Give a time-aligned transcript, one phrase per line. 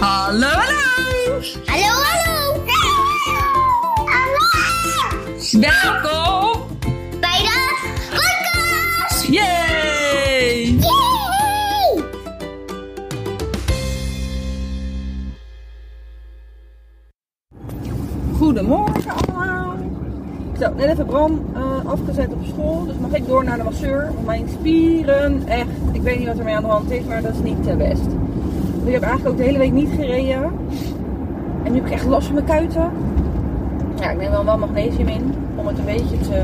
[0.00, 1.42] Hallo, hallo!
[1.68, 2.64] Hallo, hallo!
[4.08, 4.44] Hallo!
[5.60, 6.60] Welkom!
[7.20, 7.56] Bij de
[8.10, 9.26] podcast!
[9.26, 10.78] Yay!
[10.78, 12.04] Yay!
[18.38, 19.74] Goedemorgen allemaal.
[20.58, 22.84] Zo, net even Bram eh, afgezet op school.
[22.84, 24.10] Dus mag ik door naar de masseur.
[24.14, 27.22] Want mijn spieren, echt, ik weet niet wat er mee aan de hand is, maar
[27.22, 28.06] dat is niet uh, best.
[28.84, 30.42] Ik heb eigenlijk ook de hele week niet gereden.
[31.62, 32.90] En nu heb ik echt last van mijn kuiten.
[34.00, 35.34] Ja, ik neem wel wel magnesium in.
[35.56, 36.42] Om het een beetje te,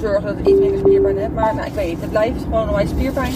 [0.00, 1.34] zorgen dat ik iets minder spierpijn heb.
[1.34, 3.32] Maar nou, ik weet het, het blijft gewoon mijn spierpijn.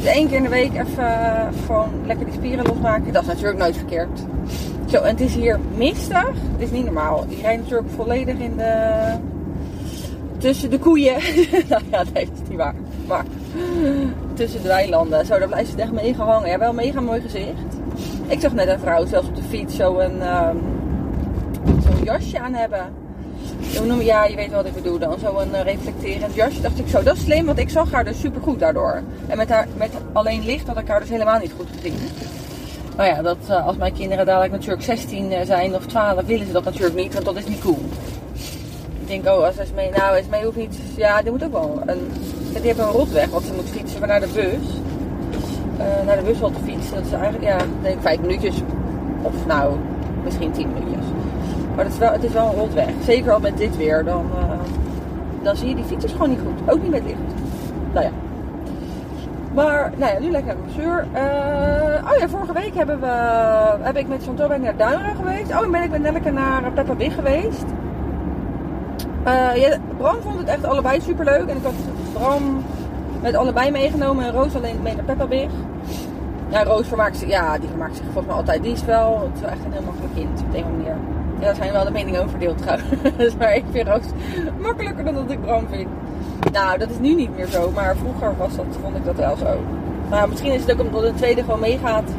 [0.00, 3.12] Dus één keer in de week even uh, gewoon lekker die spieren losmaken.
[3.12, 4.20] Dat is natuurlijk nooit verkeerd.
[4.86, 6.26] Zo, en het is hier mistig.
[6.26, 7.24] Het is niet normaal.
[7.28, 9.02] Je rijdt natuurlijk volledig in de...
[10.38, 11.14] Tussen de koeien.
[11.68, 12.74] nou ja, dat is niet waar.
[13.06, 13.24] Maar
[14.34, 15.26] tussen de weilanden.
[15.26, 16.48] Zo, daar blijft het echt mee gehangen.
[16.48, 17.78] Ja, wel een mega mooi gezicht.
[18.26, 20.22] Ik zag net een vrouw zelfs op de fiets zo een...
[20.22, 20.62] Um,
[21.82, 23.02] zo'n jasje aan hebben.
[24.00, 25.18] Ja, je weet wat ik bedoel dan.
[25.18, 26.60] Zo'n uh, reflecterend jasje.
[26.60, 29.02] Dacht ik zo, dat is slim, want ik zag haar dus super goed daardoor.
[29.26, 31.98] En met, haar, met alleen licht had ik haar dus helemaal niet goed gezien.
[32.96, 36.52] Nou ja, dat, uh, als mijn kinderen dadelijk natuurlijk 16 zijn of 12, willen ze
[36.52, 37.78] dat natuurlijk niet, want dat is niet cool.
[39.00, 41.82] Ik denk, oh, als Esmee, nou, Esmee hoeft niet, ja, die moet ook wel.
[42.54, 44.80] Die heeft een rotweg, want ze moet fietsen maar naar de bus.
[45.78, 48.62] Uh, naar de bus te fietsen, dat is eigenlijk, ja, denk ik vijf minuutjes.
[49.22, 49.76] Of nou,
[50.24, 51.04] misschien 10 minuutjes.
[51.74, 52.88] Maar het is wel, het is wel een rotweg.
[53.04, 54.50] Zeker al met dit weer, dan, uh,
[55.42, 56.74] dan zie je die fietsers gewoon niet goed.
[56.74, 57.18] Ook niet met licht.
[57.92, 58.10] Nou ja.
[59.54, 62.00] Maar, nou ja, nu lekker naar de.
[62.02, 63.06] Uh, oh ja, vorige week hebben we,
[63.80, 65.50] heb ik met Chantal ben naar Duineren geweest.
[65.50, 67.64] Oh, en ben ik met Nelleke naar Peppa Big geweest.
[69.26, 71.48] Uh, Bram vond het echt allebei super leuk.
[71.48, 71.72] En ik had
[72.14, 72.64] Bram
[73.22, 75.50] met allebei meegenomen en Roos alleen mee naar Peppa Big.
[76.48, 78.62] Ja, Roos vermaakt zich, ja, die vermaakt zich volgens mij altijd.
[78.62, 80.96] Die is wel, het is wel echt een heel makkelijk kind op de een manier.
[81.38, 83.36] Ja, daar zijn wel de meningen over verdeeld trouwens.
[83.38, 84.04] maar ik vind Roos
[84.60, 85.88] makkelijker dan dat ik Bram vind.
[86.52, 89.36] Nou, dat is nu niet meer zo, maar vroeger was dat, vond ik dat wel
[89.36, 89.58] zo.
[90.10, 92.10] Maar misschien is het ook omdat de tweede gewoon meegaat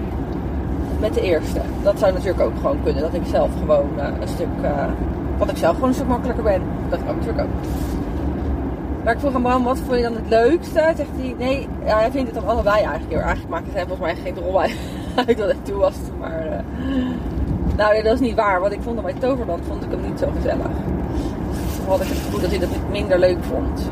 [0.99, 1.59] met de eerste.
[1.83, 3.01] Dat zou natuurlijk ook gewoon kunnen.
[3.01, 4.47] Dat ik zelf gewoon uh, een stuk.
[4.61, 6.61] Uh, ik zelf gewoon een stuk makkelijker ben.
[6.89, 7.53] Dat kan natuurlijk ook.
[9.05, 10.93] Maar ik vroeg aan Bram, wat vond je dan het leukste?
[10.95, 13.99] Zegt hij, nee, ja, hij vindt het dan allebei eigenlijk heel Eigenlijk maakt het volgens
[13.99, 14.61] mij geen rol
[15.27, 15.95] uit dat ik toe was.
[16.19, 16.97] Maar, uh,
[17.77, 18.59] nou, dat is niet waar.
[18.59, 20.67] Want ik vond hem bij Toverland vond ik hem niet zo gezellig.
[20.67, 23.91] Dus had ik het gevoel dat hij dat minder leuk vond.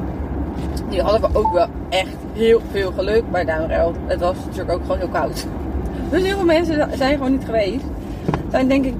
[0.89, 3.93] Nu hadden we ook wel echt heel veel geluk bij Duinruil.
[4.05, 5.45] Het was natuurlijk ook gewoon heel koud.
[6.09, 7.85] Dus heel veel mensen zijn gewoon niet geweest.
[8.51, 8.93] Zijn denk ik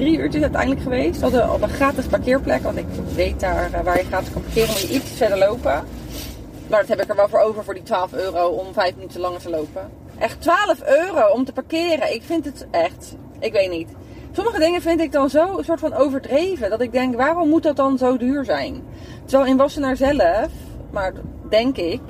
[0.00, 1.16] drie uurtjes uiteindelijk geweest.
[1.16, 2.62] We hadden op een gratis parkeerplek.
[2.62, 5.84] Want ik weet daar waar je gratis kan parkeren moet je iets verder lopen.
[6.68, 9.20] Maar dat heb ik er wel voor over voor die 12 euro om vijf minuten
[9.20, 9.90] langer te lopen.
[10.18, 12.14] Echt 12 euro om te parkeren.
[12.14, 13.88] Ik vind het echt, ik weet niet.
[14.32, 16.70] Sommige dingen vind ik dan zo een soort van overdreven.
[16.70, 18.82] Dat ik denk, waarom moet dat dan zo duur zijn?
[19.24, 20.48] Terwijl in Wassenaar zelf
[20.90, 21.12] maar
[21.48, 22.00] denk ik.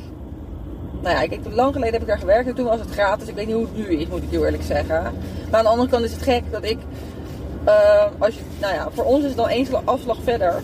[1.03, 3.29] Nou ja, ik, lang geleden heb ik daar gewerkt en toen was het gratis.
[3.29, 5.03] Ik weet niet hoe het nu is, moet ik heel eerlijk zeggen.
[5.51, 6.79] Maar aan de andere kant is het gek dat ik.
[7.67, 10.63] Uh, als je, nou ja, voor ons is het dan één afslag verder.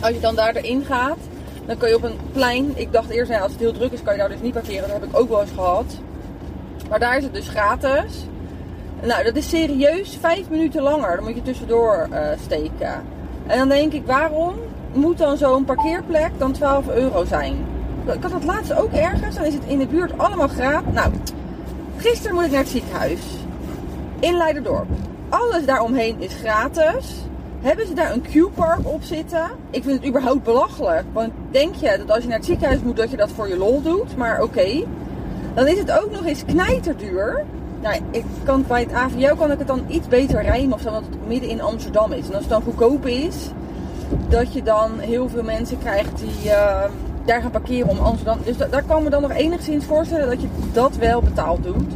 [0.00, 1.18] Als je dan daar erin gaat,
[1.66, 2.72] dan kan je op een plein.
[2.74, 4.88] Ik dacht eerst, ja, als het heel druk is, kan je daar dus niet parkeren.
[4.88, 5.84] Dat heb ik ook wel eens gehad.
[6.88, 8.26] Maar daar is het dus gratis.
[9.02, 11.16] Nou, dat is serieus vijf minuten langer.
[11.16, 13.02] Dan moet je tussendoor uh, steken.
[13.46, 14.54] En dan denk ik, waarom
[14.92, 17.66] moet dan zo'n parkeerplek dan 12 euro zijn?
[18.06, 19.34] Ik had dat laatst ook ergens.
[19.34, 20.92] Dan is het in de buurt allemaal gratis.
[20.92, 21.12] Nou,
[21.96, 23.20] gisteren moet ik naar het ziekenhuis.
[24.20, 24.88] In Leiderdorp.
[25.28, 27.14] Alles daaromheen is gratis.
[27.60, 29.50] Hebben ze daar een Q-park op zitten?
[29.70, 31.04] Ik vind het überhaupt belachelijk.
[31.12, 33.56] Want denk je dat als je naar het ziekenhuis moet, dat je dat voor je
[33.56, 34.16] lol doet?
[34.16, 34.84] Maar oké.
[35.54, 37.44] Dan is het ook nog eens knijterduur.
[37.82, 40.88] Nou, ik kan, bij het AVO kan ik het dan iets beter rijmen of zo,
[40.88, 42.26] omdat het midden in Amsterdam is.
[42.26, 43.50] En als het dan goedkoop is,
[44.28, 46.84] dat je dan heel veel mensen krijgt die uh,
[47.24, 48.38] daar gaan parkeren om Amsterdam.
[48.44, 51.92] Dus da daar kan me dan nog enigszins voorstellen dat je dat wel betaald doet.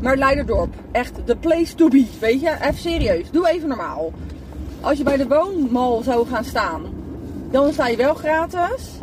[0.00, 2.56] Maar Leiderdorp, echt the place to be, weet je?
[2.60, 4.12] Even serieus, doe even normaal.
[4.80, 6.82] Als je bij de woonmal zou gaan staan,
[7.50, 8.98] dan sta je wel gratis.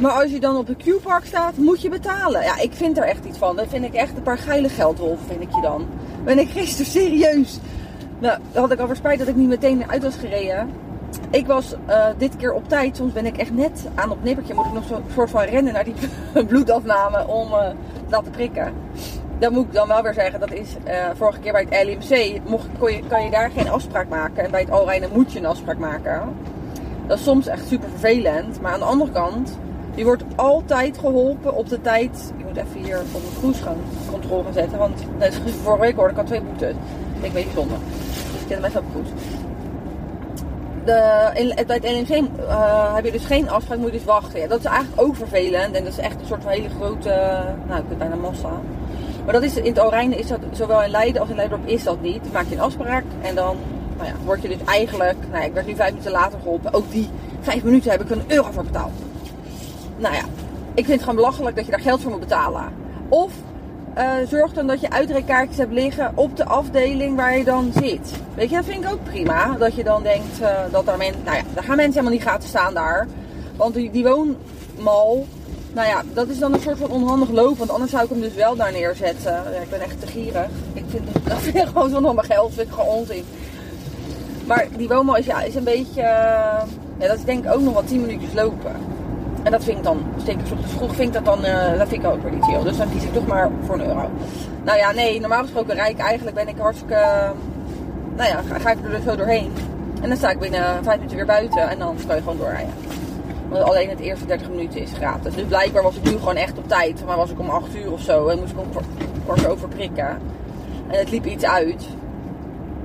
[0.00, 2.42] Maar als je dan op de Q-park staat, moet je betalen.
[2.42, 3.56] Ja, ik vind er echt iets van.
[3.56, 5.86] Dat vind ik echt een paar geile geldwolven, vind ik je dan.
[6.24, 7.58] Ben ik gisteren serieus.
[8.18, 10.70] Nou, had ik al spijt dat ik niet meteen eruit was gereden.
[11.30, 12.96] Ik was uh, dit keer op tijd.
[12.96, 14.54] Soms ben ik echt net aan op nippertje.
[14.54, 15.94] Moet ik nog zo'n soort van rennen naar die
[16.48, 18.72] bloedafname om uh, te laten prikken.
[19.40, 22.40] Dan moet ik dan wel weer zeggen, dat is uh, vorige keer bij het LMC.
[22.48, 24.44] Mocht, je, kan je daar geen afspraak maken.
[24.44, 26.22] En bij het Alreinen moet je een afspraak maken.
[27.06, 28.60] Dat is soms echt super vervelend.
[28.60, 29.58] Maar aan de andere kant
[29.94, 32.32] Je wordt altijd geholpen op de tijd.
[32.36, 33.76] Ik moet even hier op de cruise gaan
[34.10, 34.78] controle zetten.
[34.78, 36.74] Want net zoals vorige week hoorde ik al twee boetes.
[37.20, 37.74] Ik een beetje zonde.
[38.44, 39.08] Ik hem even op goed.
[40.84, 44.40] De, in, bij het NMC eh, heb je dus geen afspraak, moet je dus wachten.
[44.40, 45.74] Ja, dat is eigenlijk ook vervelend.
[45.74, 47.08] En dat is echt een soort van hele grote,
[47.66, 48.50] nou ik weet bijna massa.
[49.24, 51.84] Maar dat is, in het Orijnen is dat, zowel in Leiden als in Leiderdorp is
[51.84, 52.22] dat niet.
[52.22, 53.56] Dan maak je een afspraak en dan
[53.96, 56.72] nou ja, word je dus eigenlijk, nou ja, ik werd nu vijf minuten later geholpen.
[56.72, 57.08] Ook die
[57.40, 58.92] vijf minuten heb ik een euro voor betaald.
[59.96, 60.22] Nou ja,
[60.74, 62.72] ik vind het gewoon belachelijk dat je daar geld voor moet betalen.
[63.08, 63.32] Of
[63.94, 68.12] eh, zorg dan dat je uitreikkaartjes hebt liggen op de afdeling waar je dan zit.
[68.34, 69.56] Weet je, dat vind ik ook prima.
[69.58, 72.28] Dat je dan denkt eh, dat daar mensen, nou ja, daar gaan mensen helemaal niet
[72.28, 73.08] gratis staan daar.
[73.56, 75.26] Want die, die woonmal,
[75.72, 77.58] nou ja, dat is dan een soort van onhandig loop.
[77.58, 79.32] Want anders zou ik hem dus wel daar neerzetten.
[79.32, 80.48] Ja, ik ben echt te gierig.
[80.72, 83.24] Ik vind dat vind ik gewoon zo'n mijn geld, vind ik gewoon onzin.
[84.46, 86.62] Maar die woonmal is, ja, is een beetje, eh,
[86.98, 88.72] ja, dat is denk ik ook nog wel 10 minuutjes lopen.
[89.42, 92.04] En dat vind ik dan, zeker ochtends vroeg, vind ik dat dan, eh, dat vind
[92.04, 92.62] ik ook weer niet chill.
[92.62, 94.10] Dus dan kies ik toch maar voor een euro.
[94.64, 97.32] Nou ja, nee, normaal gesproken rijk eigenlijk ben ik hartstikke,
[98.16, 99.52] nou ja, ga, ga ik er dus zo doorheen.
[100.02, 102.72] En dan sta ik binnen vijf minuten weer buiten en dan kan je gewoon doorrijden.
[103.52, 105.34] Alleen het eerste 30 minuten is gratis.
[105.34, 107.04] Dus blijkbaar was ik nu gewoon echt op tijd.
[107.06, 108.66] Maar was ik om 8 uur of zo en moest ik om
[109.24, 110.08] kwart over prikken.
[110.86, 111.86] En het liep iets uit.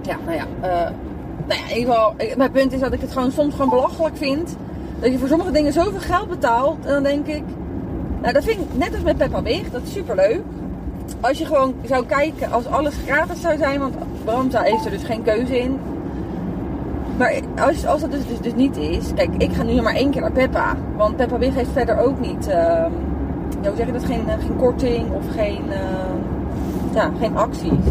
[0.02, 0.46] Ja, nou ja.
[0.62, 0.92] eh,
[1.48, 4.18] nou ja, in ieder geval, mijn punt is dat ik het gewoon soms gewoon belachelijk
[4.18, 4.56] vind.
[5.00, 6.86] Dat je voor sommige dingen zoveel geld betaalt.
[6.86, 7.44] En dan denk ik,
[8.22, 10.42] nou dat vind ik net als met Peppa Big, dat is super leuk.
[11.20, 15.04] Als je gewoon zou kijken, als alles gratis zou zijn, want Bramza heeft er dus
[15.04, 15.80] geen keuze in.
[17.18, 20.12] Maar als, als dat dus, dus, dus niet is, kijk, ik ga nu maar één
[20.12, 20.76] keer naar Peppa.
[20.98, 22.90] Want Peppa Big heeft verder ook niet, ja,
[23.68, 26.18] hoe zeg je dat, geen, eh, geen korting of geen, ehm,
[26.94, 27.86] ja, geen acties.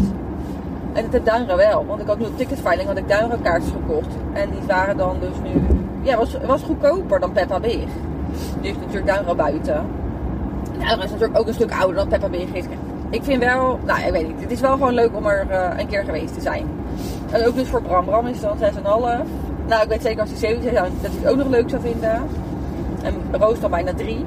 [0.93, 3.71] En dat heb Duinro wel, want ik had nu op ticketfiling had ik Duinro kaartjes
[3.71, 4.15] gekocht.
[4.33, 5.61] En die waren dan dus nu,
[6.01, 7.71] ja, was, was goedkoper dan Peppa Big.
[7.71, 7.85] Die
[8.61, 9.85] heeft natuurlijk Duinro buiten.
[10.77, 12.65] Duinro is natuurlijk ook een stuk ouder dan Peppa Big is.
[13.09, 15.79] Ik vind wel, nou ik weet niet, het is wel gewoon leuk om er eh,
[15.79, 16.67] een keer geweest te zijn.
[17.31, 18.05] En ook dus voor Bram.
[18.05, 18.67] Bram is dan 6,5.
[19.67, 21.69] Nou, ik weet zeker als hij 7 zou zijn, dat hij het ook nog leuk
[21.69, 22.21] zou vinden.
[23.03, 24.25] En Roos dan bijna 3.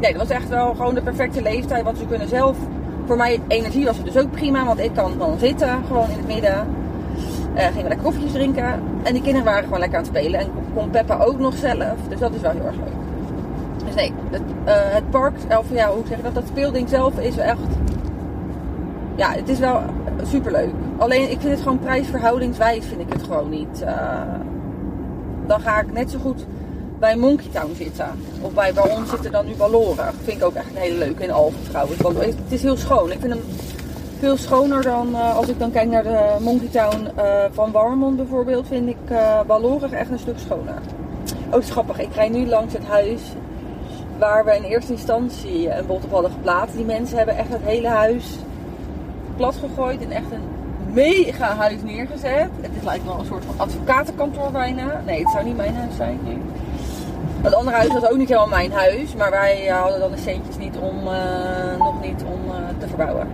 [0.00, 1.84] Nee, dat was echt wel gewoon de perfecte leeftijd.
[1.84, 2.56] Want ze kunnen zelf,
[3.06, 4.64] voor mij energie was het dus ook prima.
[4.64, 6.66] Want ik kan dan zitten, gewoon in het midden.
[7.54, 8.82] Eh gingen we lekker koffietjes drinken.
[9.02, 10.40] En die kinderen waren gewoon lekker aan het spelen.
[10.40, 11.96] En kon Peppa ook nog zelf.
[12.08, 12.94] Dus dat is wel heel erg leuk.
[13.84, 16.34] Dus nee, het, eh, het park, of ja, hoe zeg dat?
[16.34, 17.58] Dat speelding zelf is echt
[19.16, 19.80] ja, het is wel
[20.22, 20.72] superleuk.
[20.98, 23.82] Alleen ik vind het gewoon prijsverhoudingswijs vind ik het gewoon niet.
[23.82, 24.20] eh,
[25.46, 26.46] dan ga ik net zo goed
[26.98, 28.06] bij Monkey Town zitten.
[28.40, 30.14] Of bij ons zitten dan nu Balloren.
[30.24, 32.00] Vind ik ook echt een hele leuke in Alphen trouwens.
[32.00, 33.12] Want het is heel schoon.
[33.12, 33.42] Ik vind hem
[34.18, 38.16] veel schoner dan eh, als ik dan kijk naar de Monkey Town eh, van Warmond
[38.16, 38.66] bijvoorbeeld.
[38.66, 40.78] Vind ik uh, Balloren echt een stuk schoner.
[41.50, 42.00] Oh, is grappig.
[42.00, 43.20] Ik rij nu langs het huis
[44.18, 46.76] waar we in eerste instantie een bod op hadden geplaatst.
[46.76, 48.36] Die mensen hebben echt het hele huis
[49.36, 50.48] plat gegooid en echt een
[50.92, 52.48] mega huis neergezet.
[52.60, 55.02] Het is lijkt wel een soort van advocatenkantoor bijna.
[55.06, 56.38] Nee, het zou niet mijn huis zijn nu.
[57.42, 60.18] Het andere huis was ook niet helemaal mijn huis, maar wij eh, hadden dan de
[60.18, 63.28] centjes niet om, eh, nog niet om eh, te verbouwen.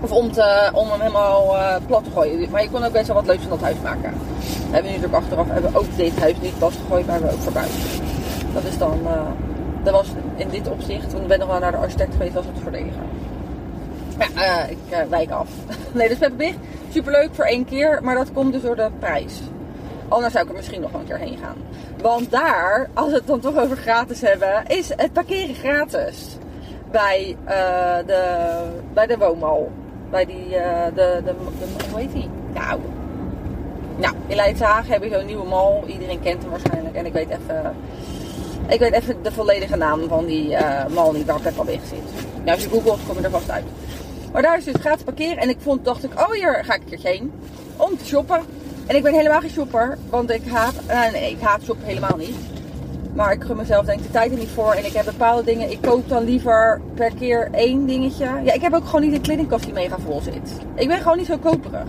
[0.00, 2.50] Of om, te, om hem helemaal plat te gooien.
[2.50, 4.12] Maar je kon ook best wel wat leuks van dat huis maken.
[4.12, 7.40] We hebben nu natuurlijk achteraf hebben ook dit huis niet plat gegooid, maar we ook
[7.40, 7.70] verbouwd.
[8.54, 8.98] Dat is dan,
[9.82, 12.44] dat was in dit opzicht, want ik ben nog wel naar de architect geweest, was
[12.44, 13.02] het voordeliger.
[14.18, 14.26] Ja,
[14.64, 15.48] eh, ik eh, wijk af.
[15.92, 16.54] Nee, dus Peppa Big,
[16.90, 19.40] superleuk voor één keer, maar dat komt dus door de prijs.
[20.08, 21.56] Anders zou ik er misschien nog wel een keer heen gaan.
[22.02, 26.36] Want daar, als we het dan toch over gratis hebben, is het parkeren gratis.
[26.90, 28.54] Bij, eh, de,
[28.92, 29.70] bij de woonmal.
[30.10, 32.28] Bij die, eh, de, de, de, hoe heet die?
[32.54, 32.80] Nou,
[33.96, 35.84] nou in Leidshagen heb je zo'n nieuwe mal.
[35.86, 36.94] Iedereen kent hem waarschijnlijk.
[36.94, 37.76] En ik weet even,
[38.68, 41.98] ik weet even de volledige naam van die eh, mal niet waar Peppa Big zit.
[42.34, 43.64] Nou, als je googelt kom je er vast uit.
[44.32, 45.36] Maar daar is dus gratis parkeren.
[45.36, 47.32] En ik vond, dacht ik, oh hier ga ik een heen.
[47.76, 48.40] Om te shoppen.
[48.86, 49.98] En ik ben helemaal geen shopper.
[50.10, 52.36] Want ik haat, eh, nee, ik haat shoppen helemaal niet.
[53.14, 54.72] Maar ik gun mezelf denk ik de tijd er niet voor.
[54.72, 55.70] En ik heb bepaalde dingen.
[55.70, 58.24] Ik koop dan liever per keer één dingetje.
[58.44, 60.50] Ja, ik heb ook gewoon niet een kledingkast die mega vol zit.
[60.74, 61.88] Ik ben gewoon niet zo koperig.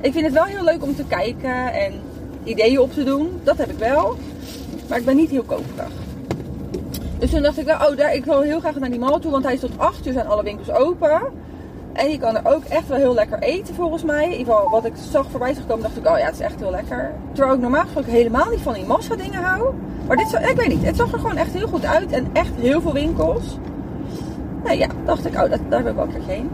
[0.00, 1.92] Ik vind het wel heel leuk om te kijken en
[2.44, 3.40] ideeën op te doen.
[3.42, 4.16] Dat heb ik wel.
[4.88, 5.92] Maar ik ben niet heel koperig.
[7.18, 9.30] Dus toen dacht ik, wel, oh, daar, ik wil heel graag naar die mall toe.
[9.30, 11.20] Want hij is tot 8 uur zijn alle winkels open.
[11.92, 14.24] En je kan er ook echt wel heel lekker eten volgens mij.
[14.24, 16.40] In ieder geval wat ik zag voorbij zag komen, dacht ik, oh ja, het is
[16.40, 17.12] echt heel lekker.
[17.32, 19.74] Terwijl ik normaal gesproken helemaal niet van die massa dingen hou.
[20.06, 22.12] Maar dit, ik weet niet, het zag er gewoon echt heel goed uit.
[22.12, 23.58] En echt heel veel winkels.
[24.64, 26.50] Nou ja, dacht ik, oh, dat, daar wil ik wel een keertje heen.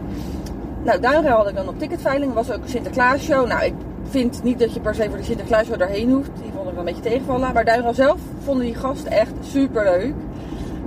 [0.83, 2.33] Nou, daar had ik dan op ticketveiling.
[2.33, 3.47] Was ook een Sinterklaas show.
[3.47, 3.73] Nou, ik
[4.09, 6.29] vind niet dat je per se voor de Sinterklaas show daarheen hoeft.
[6.41, 7.53] Die vond ik wel een beetje tegenvallen.
[7.53, 10.13] Maar Duinrel zelf vonden die gasten echt super leuk.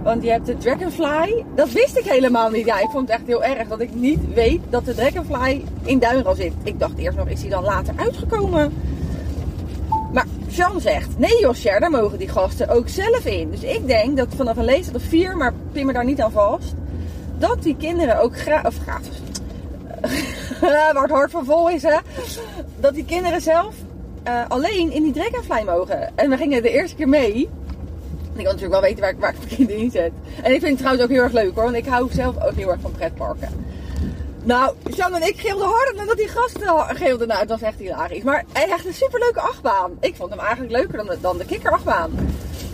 [0.02, 1.45] Want je hebt de Dragonfly.
[1.55, 2.67] Dat wist ik helemaal niet.
[2.67, 5.99] Ja, ik vond het echt heel erg dat ik niet weet dat de Dragonfly in
[5.99, 6.52] Duinral zit.
[6.62, 8.73] Ik dacht eerst nog, is die dan later uitgekomen?
[10.12, 13.50] Maar Jean zegt, nee joh daar mogen die gasten ook zelf in.
[13.50, 16.33] Dus ik denk dat vanaf een leeftijd of vier, maar pin me daar niet aan
[16.33, 16.75] vast,
[17.38, 19.23] dat die kinderen ook gra of gratis,
[20.95, 21.97] waar het hart van vol is hè,
[22.81, 23.75] dat die kinderen zelf
[24.23, 26.17] eh, alleen in die Dragonfly mogen.
[26.17, 27.49] En we gingen de eerste keer mee.
[28.38, 30.12] Ik wil natuurlijk wel weten waar ik, waar ik in zet.
[30.42, 32.54] En ik vind het trouwens ook heel erg leuk hoor, want ik hou zelf ook
[32.54, 33.49] heel erg van pretparken.
[34.42, 37.28] Nou, Jan en ik gilden harder dan dat die gasten gilden.
[37.28, 38.23] Nou, het was echt hilarisch.
[38.23, 39.90] Maar hij echt een superleuke achtbaan.
[40.00, 42.11] Ik vond hem eigenlijk leuker dan de, dan de kikkerachtbaan.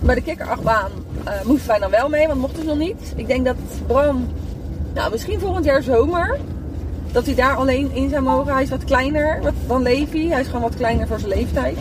[0.03, 0.91] Bij de kikkerachtbaan
[1.29, 3.13] uh, moesten wij dan wel mee, want mochten ze nog niet.
[3.17, 3.57] Ik denk dat
[3.87, 4.29] Bram,
[4.95, 6.39] nou misschien volgend jaar zomer,
[7.13, 8.53] dat hij daar alleen in zou mogen.
[8.53, 10.29] Hij is wat kleiner wat, dan Levi.
[10.29, 11.77] Hij is gewoon wat kleiner voor zijn leeftijd.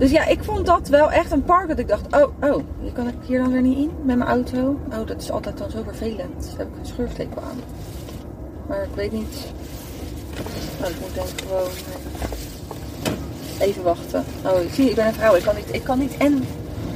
[0.00, 3.08] Dus ja, ik vond dat wel echt een park dat ik dacht, oh, oh, kan
[3.08, 4.80] ik hier dan weer niet in met mijn auto?
[4.92, 6.46] Oh, dat is altijd dan zo vervelend.
[6.48, 7.60] Dan heb ik een schurfteken aan.
[8.66, 9.46] Maar ik weet niet.
[10.80, 11.70] Nou, ik moet denk ik gewoon
[13.58, 14.24] eh, even wachten.
[14.44, 15.34] Oh, ik zie, ik ben een vrouw.
[15.34, 16.44] Ik kan niet, ik kan niet en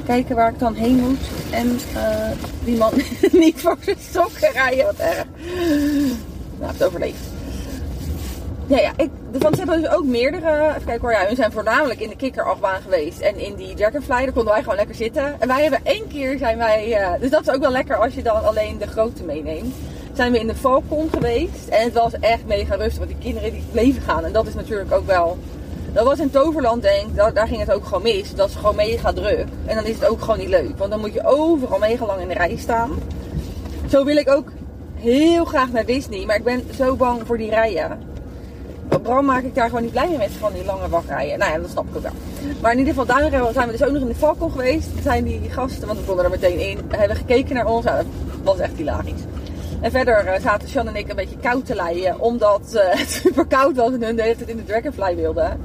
[0.06, 1.20] kijken waar ik dan heen moet.
[1.50, 2.30] En uh,
[2.64, 2.92] die man
[3.32, 4.84] niet voor zijn sokken rijden.
[4.84, 5.24] Wat erg.
[6.58, 7.33] Nou, het overleefd.
[8.66, 10.68] Ja, ja, ik, ze hebben dus ook meerdere.
[10.68, 13.20] Even kijken hoor, ja, we zijn voornamelijk in de kikkerachtbaan geweest.
[13.20, 15.40] En in die Dragonfly, daar konden wij gewoon lekker zitten.
[15.40, 17.00] En wij hebben één keer zijn wij.
[17.00, 19.74] Uh, dus dat is ook wel lekker als je dan alleen de grote meeneemt
[20.16, 21.68] zijn we in de Falcon geweest.
[21.68, 24.24] En het was echt mega rustig, want die kinderen die bleven gaan.
[24.24, 25.38] En dat is natuurlijk ook wel...
[25.92, 28.34] Dat was in Toverland denk ik, daar, daar ging het ook gewoon mis.
[28.34, 29.46] Dat is gewoon mega druk.
[29.66, 30.78] En dan is het ook gewoon niet leuk.
[30.78, 32.90] Want dan moet je overal mega lang in de rij staan.
[33.88, 34.52] Zo wil ik ook
[34.94, 36.24] heel graag naar Disney.
[36.24, 38.13] Maar ik ben zo bang voor die rijen.
[39.02, 41.38] Bram maak ik daar gewoon niet blij mee met van die lange wachtrijen.
[41.38, 42.12] Nou ja, dat snap ik ook wel.
[42.60, 44.88] Maar in ieder geval, daar zijn we dus ook nog in de Falcon geweest.
[45.02, 47.84] Zijn die gasten, want we konden er meteen in, hebben gekeken naar ons.
[47.84, 48.04] dat
[48.42, 49.22] was echt hilarisch.
[49.80, 52.20] En verder uh, zaten Sean en ik een beetje koud te leien.
[52.20, 55.60] Omdat uh, het super koud was en hun de hele tijd in de Dragonfly wilden.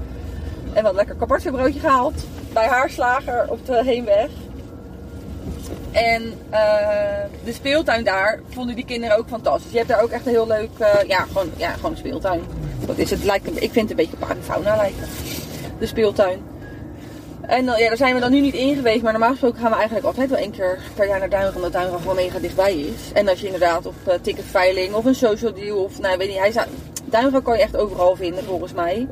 [0.74, 2.26] En wat lekker carpaccio broodje gehaald.
[2.54, 4.30] Bij haarslager op de heenweg.
[5.92, 6.60] En uh,
[7.44, 9.72] de speeltuin daar vonden die kinderen ook fantastisch.
[9.72, 10.70] Je hebt daar ook echt een heel leuk,
[11.08, 12.42] ja, gewoon, ja, gewoon speeltuin.
[12.86, 15.08] Dat is het, lijkt, ik vind het een beetje paard en fauna lijken.
[15.80, 16.40] De speeltuin.
[17.42, 19.02] En ja, daar zijn we dan nu niet in geweest.
[19.02, 21.56] Maar normaal gesproken gaan we eigenlijk altijd wel één keer per jaar naar Duinrand.
[21.56, 23.12] Omdat Duinrand gewoon mega dichtbij is.
[23.14, 26.38] En als je inderdaad op uh, ticketveiling of een social deal of nou weet niet.
[26.38, 26.54] Hij
[27.06, 29.08] Duinrand kan je echt overal vinden volgens mij.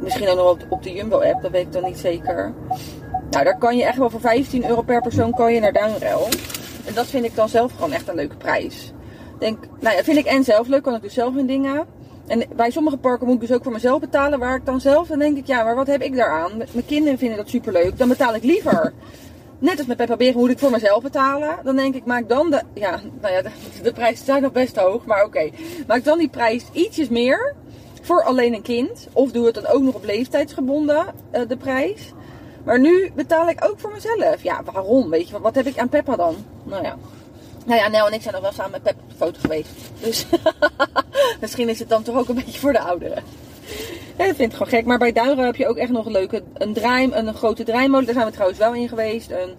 [0.00, 2.52] Misschien ook nog op, op de Jumbo app, dat weet ik dan niet zeker.
[3.30, 6.28] Nou, daar kan je echt wel voor 15 euro per persoon kan je naar Duinrel.
[6.84, 8.92] En dat vind ik dan zelf gewoon echt een leuke prijs.
[9.38, 11.86] Denk, nou ja, vind ik en zelf leuk, kan ik dus zelf in dingen.
[12.26, 14.38] En bij sommige parken moet ik dus ook voor mezelf betalen.
[14.38, 16.56] Waar ik dan zelf, dan denk ik, ja, maar wat heb ik daaraan?
[16.56, 17.98] Mijn kinderen vinden dat superleuk.
[17.98, 18.92] Dan betaal ik liever.
[19.58, 21.58] Net als met Peppa Beer moet ik voor mezelf betalen.
[21.64, 23.50] Dan denk ik, maak dan de, ja, nou ja, de,
[23.82, 25.50] de prijzen zijn nog best hoog, maar oké.
[25.86, 27.54] Maak dan die prijs ietsjes meer
[28.02, 29.08] voor alleen een kind.
[29.12, 32.12] Of doe het dan ook nog op leeftijdsgebonden, uh, de prijs.
[32.64, 34.42] Maar nu betaal ik ook voor mezelf.
[34.42, 35.10] Ja, waarom?
[35.10, 36.36] Weet je, wat heb ik aan Peppa dan?
[36.62, 36.96] Nou ja.
[37.64, 39.70] Nou ja, Nel en ik zijn nog wel samen met Pep op de foto geweest.
[40.00, 40.26] Dus
[41.40, 43.22] misschien is het dan toch ook een beetje voor de ouderen.
[44.18, 44.84] Ja, vind ik gewoon gek.
[44.84, 48.04] Maar bij Duiren heb je ook echt nog een leuke een, draai, een grote draaimolen.
[48.04, 49.30] Daar zijn we trouwens wel in geweest.
[49.30, 49.54] Een,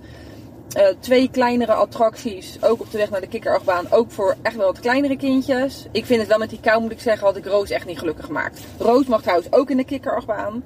[0.78, 2.58] uh, twee kleinere attracties.
[2.62, 3.92] Ook op de weg naar de kikkerachtbaan.
[3.92, 5.86] Ook voor echt wel wat kleinere kindjes.
[5.92, 7.28] Ik vind het wel met die kou moet ik zeggen.
[7.28, 8.60] Had ik Roos echt niet gelukkig gemaakt.
[8.78, 10.64] Roos mag trouwens ook in de kikkerachtbaan.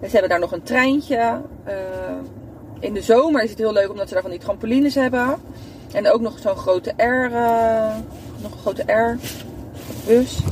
[0.00, 1.40] Ze hebben daar nog een treintje.
[1.68, 1.74] Uh,
[2.80, 5.36] in de zomer is het heel leuk omdat ze daar van die trampolines hebben.
[5.94, 7.96] En ook nog zo'n grote R, uh,
[8.42, 9.18] nog een grote R
[10.06, 10.42] bus.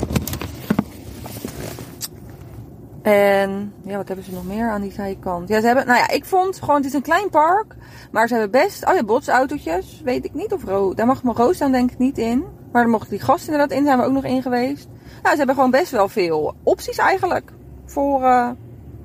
[3.02, 5.48] En ja, wat hebben ze nog meer aan die zijkant?
[5.48, 7.74] Ja, ze hebben, nou ja, ik vond gewoon, het is een klein park.
[8.10, 10.00] Maar ze hebben best, oh ja, botsautootjes.
[10.04, 12.38] Weet ik niet of Roos, daar mag mijn Roos dan denk ik niet in.
[12.72, 14.88] Maar daar mochten die gasten inderdaad in, zijn we ook nog in geweest.
[15.22, 17.50] Nou, ze hebben gewoon best wel veel opties eigenlijk.
[17.84, 18.50] Voor, uh,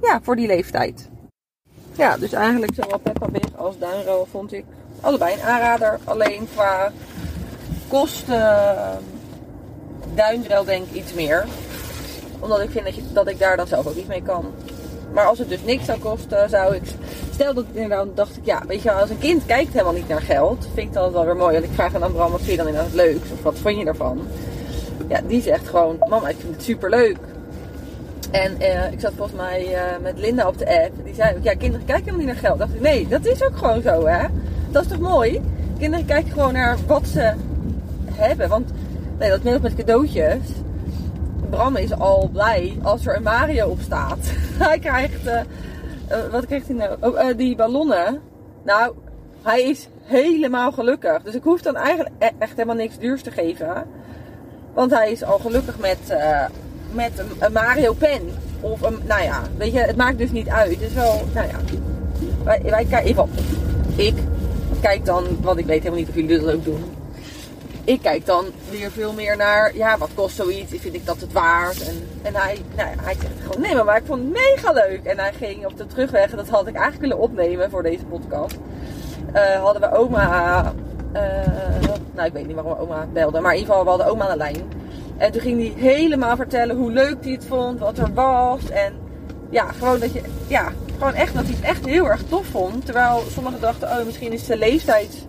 [0.01, 1.09] ja, voor die leeftijd.
[1.91, 4.65] Ja, dus eigenlijk zowel Peppa Big als Duinro vond ik
[5.01, 5.99] allebei een aanrader.
[6.03, 6.91] Alleen qua
[7.87, 8.69] kosten
[10.13, 11.45] Duindrel denk ik iets meer.
[12.39, 14.45] Omdat ik vind dat, je, dat ik daar dan zelf ook niet mee kan.
[15.13, 16.83] Maar als het dus niks zou kosten, zou ik...
[17.33, 20.07] Stel dat ik dan dacht ik, ja, weet je als een kind kijkt helemaal niet
[20.07, 20.67] naar geld.
[20.73, 21.53] Vind ik dat wel weer mooi.
[21.53, 23.21] Want ik vraag aan Bram, wat vind je dan inderdaad leuk?
[23.33, 24.27] Of wat vond je ervan?
[25.07, 27.17] Ja, die zegt gewoon, mama, ik vind het super leuk.
[28.31, 30.91] En uh, ik zat volgens mij uh, met Linda op de app.
[31.03, 32.59] Die zei, ja, kinderen kijken helemaal niet naar geld.
[32.59, 34.25] Dacht ik, nee, dat is ook gewoon zo, hè?
[34.71, 35.41] Dat is toch mooi?
[35.77, 37.33] Kinderen kijken gewoon naar wat ze
[38.11, 38.49] hebben.
[38.49, 38.71] Want
[39.19, 40.41] nee, dat met cadeautjes.
[41.49, 44.17] Bram is al blij als er een Mario op staat.
[44.57, 45.39] hij krijgt, uh,
[46.31, 46.97] wat krijgt hij nou?
[46.99, 48.21] Oh, die ballonnen.
[48.63, 48.93] Nou,
[49.41, 51.21] Hij is helemaal gelukkig.
[51.21, 53.85] Dus ik hoef dan eigenlijk e- echt helemaal niks duurs te geven.
[54.73, 56.45] Want hij is al gelukkig met, eh,
[56.91, 58.21] met een, Mario pen.
[58.61, 60.69] Of een, nou ja, weet je, het maakt dus niet uit.
[60.69, 61.57] Het is wel, nou ja.
[62.43, 63.27] Wij, wij kijken,
[63.95, 64.15] ik
[64.81, 66.83] kijk dan, want ik weet helemaal niet of jullie dat ook doen.
[67.83, 70.73] Ik kijk dan weer veel meer naar, ja, wat kost zoiets?
[70.77, 71.87] Vind ik dat het waard?
[71.87, 75.03] En, en hij, nou hij zegt gewoon, nee maar ik vond het mega leuk.
[75.03, 78.05] En hij ging op de terugweg, en dat had ik eigenlijk willen opnemen voor deze
[78.05, 78.57] podcast.
[79.33, 80.73] eh, hadden we oma,
[81.11, 81.21] eh,
[82.15, 84.31] nou ik weet niet waarom oma belde, maar in ieder geval we hadden oma aan
[84.31, 84.71] de lijn.
[85.17, 88.69] En toen ging hij helemaal vertellen hoe leuk hij het vond, wat er was.
[88.69, 88.93] En
[89.49, 92.85] ja, gewoon dat je, ja, gewoon echt dat hij het echt heel erg tof vond.
[92.85, 95.27] Terwijl sommigen dachten, oh misschien is zijn leeftijd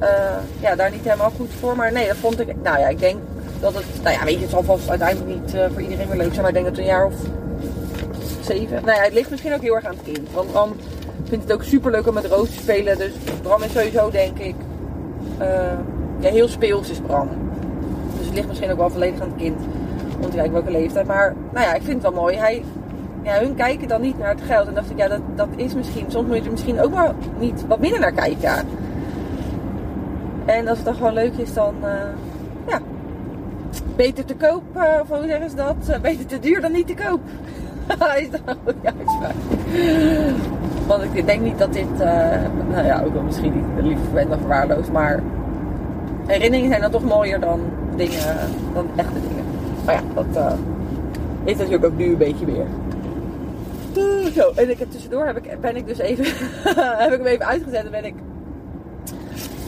[0.00, 1.76] eh, ja, daar niet helemaal goed voor.
[1.76, 3.18] Maar nee, dat vond ik, nou ja, ik denk
[3.60, 6.30] dat het, nou ja, weet je, het zal uiteindelijk niet eh, voor iedereen weer leuk
[6.30, 6.40] zijn.
[6.40, 7.14] Maar ik denk dat een jaar of
[8.40, 10.32] zeven, nou ja, het ligt misschien ook heel erg aan het kind.
[10.32, 10.76] Want Bram
[11.24, 12.98] vindt het ook super leuk om met Roos te spelen.
[12.98, 14.54] Dus Bram is sowieso, denk ik,
[15.38, 15.48] eh,
[16.18, 17.28] ja, heel speels is Bram.
[18.16, 19.60] Dus het ligt misschien ook wel volledig aan het kind.
[20.20, 21.06] Om te kijken welke leeftijd.
[21.06, 22.36] Maar nou ja, ik vind het wel mooi.
[22.36, 22.64] Hij,
[23.22, 24.68] ja, hun kijken dan niet naar het geld.
[24.68, 26.04] En dacht ik, ja, dat, dat is misschien.
[26.08, 28.66] Soms moet je er misschien ook wel niet wat minder naar kijken.
[30.44, 31.90] En als het dan gewoon leuk is, dan eh,
[32.66, 32.80] ja.
[33.96, 35.76] Beter te koop, eh, of hoe zeggen ze dat?
[35.88, 37.20] Eh, beter te duur dan niet te koop.
[38.22, 39.34] is dat een goede uitspraak?
[40.86, 41.98] Want ik denk niet dat dit,
[42.68, 45.22] nou ja, ook wel misschien niet lief verwend of verwaarloosd, maar
[46.26, 47.60] herinneringen zijn dan toch mooier dan
[47.96, 48.36] dingen,
[48.74, 49.44] dan echte dingen.
[49.84, 50.56] Maar ja, dat
[51.44, 52.66] is natuurlijk ook nu een beetje meer.
[54.34, 56.24] Zo, en ik heb tussendoor heb ik, ben ik dus even,
[57.02, 58.14] heb ik hem even uitgezet en ben ik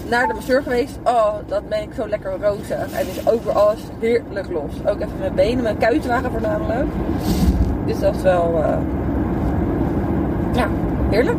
[0.09, 0.99] naar de masseur geweest.
[1.05, 2.75] Oh, dat ben ik zo lekker roze.
[2.75, 4.73] En is ook alles heerlijk los.
[4.87, 6.89] Ook even mijn benen, mijn kuiten waren voornamelijk.
[7.87, 8.77] Dus dat is wel, eh,
[10.53, 10.69] ja,
[11.11, 11.39] heerlijk.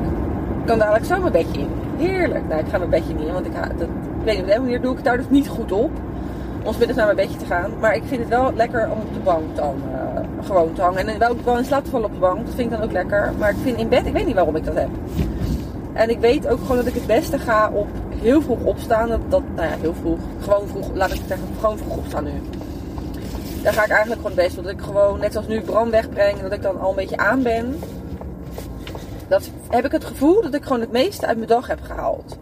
[0.60, 1.70] Ik kan dadelijk zo mijn bedje in.
[1.98, 2.48] Heerlijk.
[2.48, 3.88] Nou, ik ga mijn bedje niet in, want ik, ha- ik
[4.24, 5.92] weet niet, op de manier doe ik het daar dus niet goed op.
[6.64, 7.72] Om middags naar mijn bedje te gaan.
[7.80, 11.08] Maar ik vind het wel lekker om op de bank dan eh, gewoon te hangen.
[11.08, 12.46] En wel ook wel in slaap vallen op de bank.
[12.46, 13.34] Dat vind ik dan ook lekker.
[13.38, 14.90] Maar ik vind in bed, ik weet niet waarom ik dat heb.
[15.94, 19.10] En ik weet ook gewoon dat ik het beste ga op heel vroeg opstaan.
[19.10, 20.20] Dat, dat nou ja, heel vroeg.
[20.40, 22.42] Gewoon vroeg, laat ik het zeggen, gewoon vroeg opstaan nu.
[23.64, 24.56] Daar ga ik eigenlijk gewoon best.
[24.56, 26.40] Dat ik gewoon, net zoals nu, Bram wegbreng.
[26.42, 27.80] Dat ik dan al een beetje aan ben.
[29.28, 32.38] Dat heb ik het gevoel dat ik gewoon het meeste uit mijn dag heb gehaald.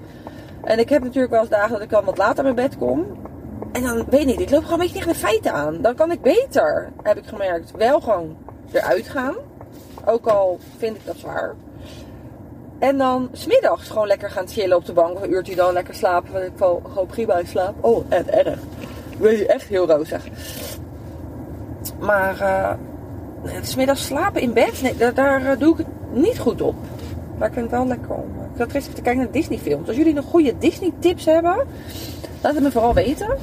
[0.64, 3.06] En ik heb natuurlijk wel eens dagen dat ik dan wat later naar bed kom.
[3.72, 5.82] En dan, weet ik niet, ik loop gewoon een beetje tegen de feiten aan.
[5.82, 8.38] Dan kan ik beter, heb ik gemerkt, wel gewoon
[8.72, 9.36] eruit gaan.
[10.06, 11.56] Ook al vind ik dat zwaar.
[12.80, 15.16] En dan smiddags gewoon lekker gaan chillen op de bank.
[15.16, 16.34] Of een uurtje dan lekker slapen.
[16.34, 17.84] Want ik val gewoon prima in slaap.
[17.84, 18.60] Oh, echt erg.
[19.10, 20.24] Ik hier echt heel rozig.
[22.00, 22.74] Maar eh
[23.62, 26.76] smiddags slapen in bed, nee, daar, daar eh, doe ik het niet goed op.
[27.41, 28.30] Maar ik vind het wel lekker om.
[28.51, 29.88] Ik zat gisteren te kijken naar Disney films.
[29.88, 31.56] Als jullie nog goede Disney tips hebben,
[32.41, 33.38] laat het me vooral weten.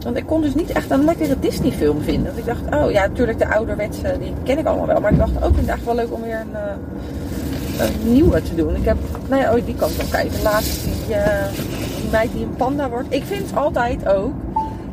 [0.00, 2.24] Want ik kon dus niet echt een lekkere Disney film vinden.
[2.24, 5.00] Want ik dacht, oh ja, natuurlijk de ouderwetse, die ken ik allemaal wel.
[5.00, 8.54] Maar ik dacht ook, ik eigenlijk wel leuk om weer een, eh, een nieuwe te
[8.54, 8.76] doen.
[8.76, 8.96] Ik heb,
[9.28, 10.42] nou ja, oh, die kan ik wel kijken.
[10.42, 11.52] Laatst die, eh,
[12.00, 13.14] die meid die een panda wordt.
[13.14, 14.32] Ik vind altijd ook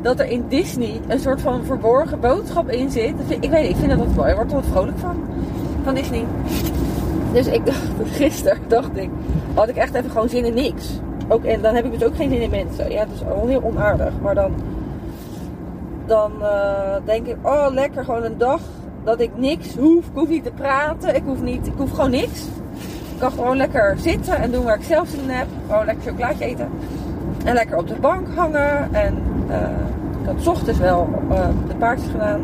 [0.02, 3.14] dat er in Disney een soort van verborgen boodschap in zit.
[3.40, 4.30] Ik weet ik vind dat wat mooi.
[4.30, 5.16] Ik word er wat vrolijk van,
[5.84, 6.24] van Disney.
[7.36, 7.86] Dus ik dacht,
[8.22, 9.10] gisteren dacht ik,
[9.54, 11.00] had ik echt even gewoon zin in niks.
[11.28, 12.90] Ook, en dan heb ik dus ook geen zin in mensen.
[12.90, 14.12] Ja, het is al heel onaardig.
[14.22, 14.54] Maar dan,
[16.06, 18.60] dan eh, denk ik, oh lekker gewoon een dag
[19.04, 20.04] dat ik niks hoef.
[20.06, 21.14] Ik hoef niet te praten.
[21.14, 22.42] Ik hoef, niet, ik hoef gewoon niks.
[23.12, 25.46] Ik kan gewoon lekker zitten en doen waar ik zelf zin in heb.
[25.68, 26.68] Gewoon lekker chocolaatje eten.
[27.44, 28.94] En lekker op de bank hangen.
[28.94, 29.60] En eh,
[30.20, 32.40] ik had ochtends wel eh, de paardjes gedaan.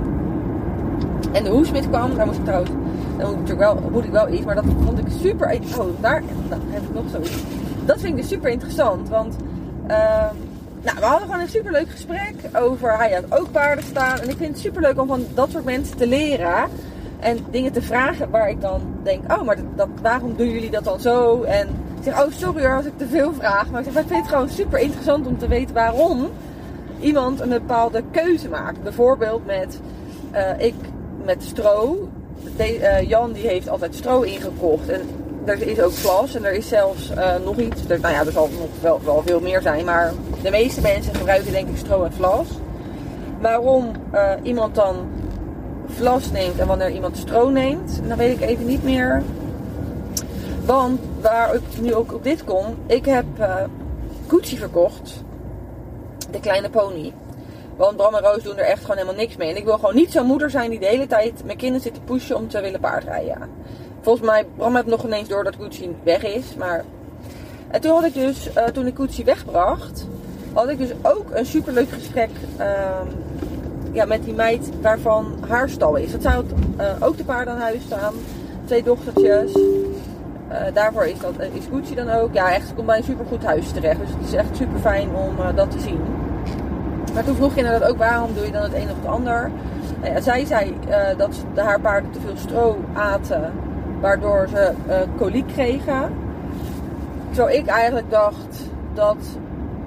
[1.33, 2.16] En de hoesmid kwam.
[2.16, 2.70] Daar moest ik trouwens.
[3.18, 4.44] Dan moet ik wel, moet ik wel iets.
[4.44, 5.61] Maar dat vond ik super.
[5.79, 7.42] Oh, daar nou, heb ik nog zoiets.
[7.85, 9.09] Dat vind ik dus super interessant.
[9.09, 9.37] Want
[9.87, 10.35] ehm,
[10.83, 12.96] nou, we hadden gewoon een super leuk gesprek over.
[12.96, 14.18] Hij had ook paarden staan.
[14.18, 16.68] En ik vind het super leuk om van dat soort mensen te leren.
[17.20, 19.57] En dingen te vragen waar ik dan denk, oh, maar
[20.03, 21.42] waarom doen jullie dat dan zo?
[21.42, 23.70] En ik zeg, oh, sorry hoor als ik te veel vraag.
[23.70, 26.29] Maar ik zeg, ik vind het gewoon super interessant om te weten waarom
[27.01, 28.83] iemand een bepaalde keuze maakt.
[28.83, 29.81] Bijvoorbeeld met,
[30.31, 30.75] eh, ik
[31.25, 32.09] met stro.
[32.57, 34.88] De- eh, Jan die heeft altijd stro ingekocht.
[34.88, 35.00] En
[35.44, 37.81] er is ook vlas en er is zelfs eh, nog iets.
[37.88, 39.85] Er, nou ja, er zal nog wel, wel veel meer zijn.
[39.85, 42.46] Maar de meeste mensen gebruiken denk ik stro en vlas.
[43.40, 44.96] Waarom eh, iemand dan
[45.87, 49.22] vlas neemt en wanneer iemand stro neemt, dan weet ik even niet meer.
[50.64, 53.24] Want waar ik nu ook op dit kom, ik heb
[54.26, 55.24] Gucci verkocht.
[56.31, 57.12] De kleine pony.
[57.77, 59.51] Want Bram en Roos doen er echt gewoon helemaal niks mee.
[59.51, 61.95] En ik wil gewoon niet zo'n moeder zijn die de hele tijd mijn kinderen zit
[61.95, 63.51] te pushen om te willen paardrijden.
[64.01, 66.55] Volgens mij, Bram heeft nog ineens door dat Gucci weg is.
[66.55, 66.85] Maar
[67.71, 70.07] En toen had ik dus, eh, toen ik Koetsie wegbracht,
[70.53, 73.07] had ik dus ook een superleuk gesprek ehm,
[73.93, 76.13] ja, met die meid waarvan haar stal is.
[76.13, 76.45] Dat zou
[77.01, 78.15] ook de paarden aan huis staan.
[78.65, 79.53] Twee dochtertjes.
[80.49, 82.35] Eh, daarvoor is, dat, is Gucci dan ook.
[82.35, 84.01] Ja, echt, ze komt bij een supergoed huis terecht.
[84.01, 86.01] Dus het is echt super fijn om eh, dat te zien.
[87.14, 89.51] Maar toen vroeg je inderdaad ook waarom doe je dan het een of het ander.
[90.01, 93.53] Nou ja, zij zei eh, dat ze- haar paarden te veel stro aten.
[94.01, 96.11] Waardoor ze eh, koliek kregen.
[97.31, 99.16] Terwijl ik eigenlijk dacht dat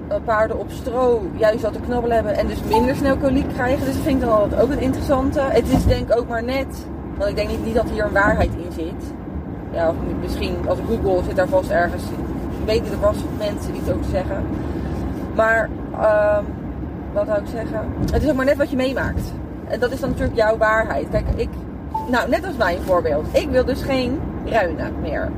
[0.08, 3.84] eh, paarden op stro juist wat te knabbelen hebben en dus minder snel koliek krijgen.
[3.84, 5.40] Dus dat vind ik dan altijd ook een interessante.
[5.40, 6.86] Het is denk ik ook maar net,
[7.16, 9.12] want ik denk niet, dat hier een waarheid in zit.
[9.72, 12.02] Ja, misschien als Google zit daar vast ergens,
[12.64, 14.44] weten er vast mensen iets over te zeggen.
[15.34, 15.68] Maar,
[17.16, 17.80] wat zou ik zeggen?
[18.12, 19.32] Het is ook maar net wat je meemaakt.
[19.68, 21.06] En dat is dan natuurlijk jouw waarheid.
[21.10, 21.48] Kijk, ik,
[22.10, 23.26] nou net als mijn voorbeeld.
[23.32, 25.30] Ik wil dus geen ruinen meer.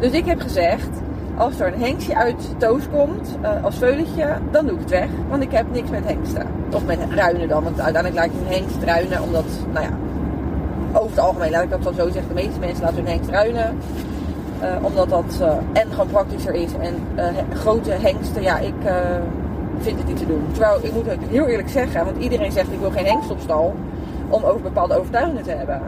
[0.00, 0.88] Dus ik heb gezegd,
[1.36, 5.08] als er een hengstje uit Toos komt, eh, als veulentje, dan doe ik het weg.
[5.28, 6.46] Want ik heb niks met hengsten.
[6.72, 9.22] Of met ruinen dan, want uiteindelijk laat ik een hengst ruinen.
[9.22, 9.92] Omdat, nou ja,
[10.92, 12.28] over het algemeen laat ik dat dan zo zeggen.
[12.28, 13.78] De meeste mensen laten hun hengst ruinen.
[14.60, 16.72] Eh, omdat dat eh, en gewoon praktischer is.
[16.80, 16.94] En
[17.52, 18.74] grote hengsten, ja, ik
[19.78, 20.46] vind het niet te doen.
[20.50, 23.40] Terwijl, ik moet het heel eerlijk zeggen, want iedereen zegt ik wil geen hengst op
[23.40, 23.74] stal.
[24.28, 25.80] Om over bepaalde overtuigingen te hebben.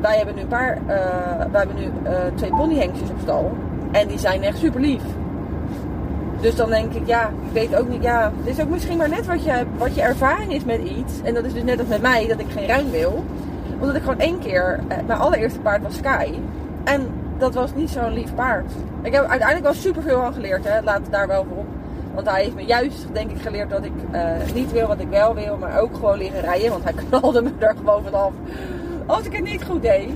[0.00, 0.96] Wij hebben nu een paar, eh,
[1.50, 3.52] wij hebben nu eh, twee ponyhengstjes op stal.
[3.92, 5.02] En die zijn echt super lief.
[6.40, 9.08] Dus dan denk ik, ja, ik weet ook niet, ja, het is ook misschien maar
[9.08, 11.12] net wat je, wat je ervaring is met iets.
[11.22, 13.24] En dat is dus net als met mij, dat ik geen ruim wil.
[13.80, 16.32] Omdat ik gewoon één keer, eh, mijn allereerste paard was Sky.
[16.84, 17.06] En
[17.38, 18.72] dat was niet zo'n lief paard.
[19.02, 20.82] Ik heb uiteindelijk wel super veel aan geleerd, hè.
[20.82, 21.66] laat daar wel voor op.
[22.14, 24.22] Want hij heeft me juist, denk ik, geleerd dat ik eh,
[24.54, 26.70] niet wil wat ik wel wil, maar ook gewoon liggen rijden.
[26.70, 28.32] Want hij knalde me er gewoon vanaf
[29.10, 30.08] als ik het niet goed deed.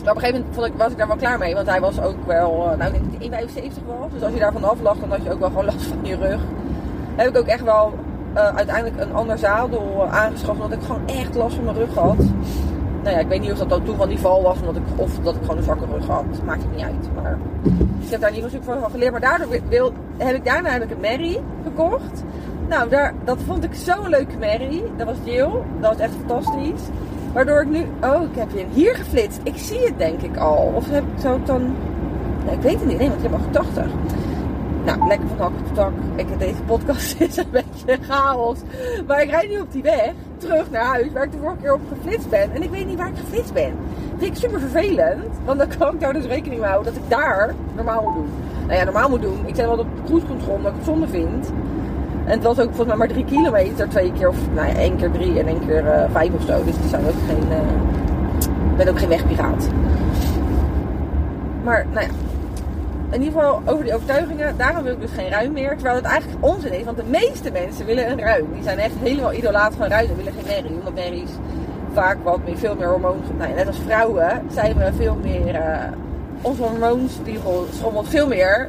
[0.00, 1.54] Op een gegeven moment was ik daar wel klaar mee.
[1.54, 4.12] Want hij was ook wel, eh, nou ik denk dat hij 1,75 was.
[4.12, 6.16] Dus als je daarvan af lag, dan had je ook wel gewoon last van je
[6.16, 6.40] rug.
[7.16, 7.92] Heb ik ook echt wel
[8.32, 10.60] eh, uiteindelijk een ander zadel aangeschaft.
[10.60, 12.16] Omdat ik gewoon echt last van mijn rug had.
[13.08, 14.58] Nou ja, ik weet niet of dat dan toen van die val was.
[14.60, 16.24] Omdat ik, of dat ik gewoon een zwakke rug had.
[16.44, 17.08] Maakt het niet uit.
[17.14, 17.38] Maar
[18.00, 19.10] ik heb daar niet veel van geleerd.
[19.10, 22.24] Maar daardoor wil, heb ik daarna heb ik een Mary gekocht.
[22.68, 24.82] Nou, daar, dat vond ik zo'n leuke Mary.
[24.96, 25.50] Dat was Jill.
[25.80, 26.82] Dat was echt fantastisch.
[27.32, 27.86] Waardoor ik nu...
[28.02, 29.40] Oh, ik heb hier geflitst.
[29.42, 30.72] Ik zie het denk ik al.
[30.74, 31.76] Of heb, zou ik dan...
[32.50, 32.98] Ik weet het niet.
[32.98, 33.84] Nee, want ik heb al 80.
[34.88, 35.92] Nou, lekker van hak op tak.
[36.16, 38.58] Ik, deze podcast is een beetje chaos.
[39.06, 41.74] Maar ik rijd nu op die weg terug naar huis waar ik de vorige keer
[41.74, 42.52] op geflitst ben.
[42.52, 43.72] En ik weet niet waar ik geflitst ben.
[44.10, 45.34] Dat vind ik super vervelend.
[45.44, 48.28] Want dan kan ik daar dus rekening mee houden dat ik daar normaal moet doen.
[48.66, 49.46] Nou ja, normaal moet doen.
[49.46, 51.52] Ik zet wel op de cruise control omdat ik het zonde vind.
[52.24, 53.88] En het was ook volgens mij maar drie kilometer.
[53.88, 56.64] Twee keer of nou ja, één keer drie en één keer eh, vijf of zo.
[56.64, 57.52] Dus die zijn ook geen...
[58.70, 59.68] ik ben ook geen wegpiraat.
[61.64, 62.12] Maar nou ja,
[63.10, 65.74] in ieder geval over die overtuigingen, daarom wil ik dus geen ruim meer.
[65.74, 68.52] Terwijl het eigenlijk onzin is, want de meeste mensen willen een ruim.
[68.52, 70.78] Die zijn echt helemaal idolaat van ruim, willen geen merrie.
[70.78, 71.30] Omdat merries
[71.92, 73.22] vaak wat meer, veel meer hormoon...
[73.38, 75.54] Nou net als vrouwen zijn we veel meer...
[75.54, 75.92] eh
[76.42, 78.68] onze hormoonspiegel schommelt veel meer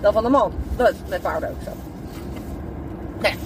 [0.00, 0.52] dan van de man.
[0.76, 1.70] Dat is met paarden ook zo.
[3.20, 3.40] Nou ja.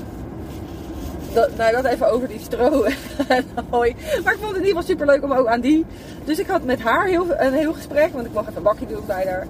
[1.35, 2.83] Dat, nou, dat even over die stro
[3.29, 3.45] en.
[3.71, 5.87] Maar ik vond het in ieder geval super leuk om ook aan die.
[6.25, 8.87] Dus ik had met haar heel, een heel gesprek, want ik mag even een bakje
[8.87, 9.47] doen bij haar.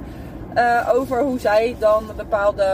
[0.55, 2.67] Eh, over hoe zij dan bepaalde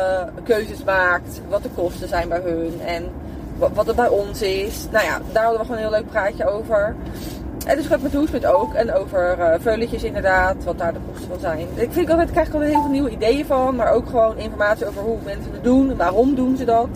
[0.44, 1.40] keuzes maakt.
[1.48, 2.80] Wat de kosten zijn bij hun.
[2.86, 3.04] En
[3.56, 4.86] wat, wat het bij ons is.
[4.90, 6.94] Nou ja, daar hadden we gewoon een heel leuk praatje over.
[7.66, 8.74] En dus gaat met Hoesmet ook.
[8.74, 10.64] En over veuletjes inderdaad.
[10.64, 11.66] Wat daar de kosten van zijn.
[11.74, 13.76] Ik vind altijd, ik krijg gewoon heel veel nieuwe ideeën van.
[13.76, 15.90] Maar ook gewoon informatie over hoe mensen het doen.
[15.90, 16.88] En waarom doen ze dat.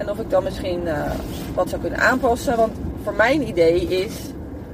[0.00, 1.10] En of ik dan misschien eh,
[1.54, 2.56] wat zou kunnen aanpassen.
[2.56, 4.14] Want voor mijn idee is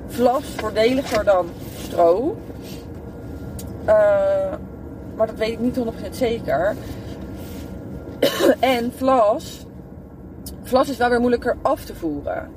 [0.09, 1.47] vlas voordeliger dan
[1.79, 2.37] stro.
[3.85, 4.53] Eh,
[5.16, 6.76] maar dat weet ik niet 100% zeker.
[8.61, 9.66] en vlas.
[10.62, 12.50] Vlas is wel weer moeilijker af te voeren.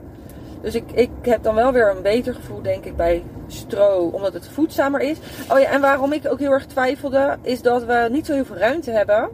[0.62, 4.34] Dus ik, ik heb dan wel weer een beter gevoel, denk ik, bij stro, omdat
[4.34, 5.18] het voedzamer is.
[5.52, 8.46] Oh ja, en waarom ik ook heel erg twijfelde, is dat we niet zo heel
[8.46, 9.30] veel ruimte hebben.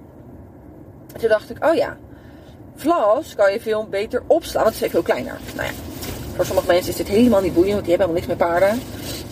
[1.20, 1.98] Toen dacht ik, oh ja,
[2.76, 5.40] vlas kan je veel beter opslaan, want het is veel kleiner.
[5.56, 5.74] Nou ja,
[6.36, 8.82] voor sommige mensen is dit helemaal niet boeiend, want die hebben helemaal niks met paarden.